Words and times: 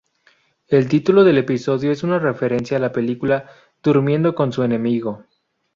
El 0.67 0.87
título 0.89 1.23
del 1.23 1.37
episodio 1.37 1.91
es 1.91 2.01
una 2.01 2.17
referencia 2.17 2.77
a 2.77 2.79
la 2.79 2.91
película 2.91 3.47
"Durmiendo 3.83 4.33
con 4.33 4.51
su 4.51 4.63
enemigo". 4.63 5.25